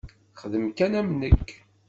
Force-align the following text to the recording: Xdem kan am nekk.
Xdem 0.41 0.65
kan 0.77 0.93
am 0.99 1.09
nekk. 1.21 1.49